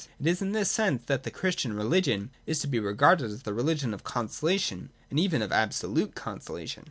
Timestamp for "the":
1.21-1.29, 3.43-3.53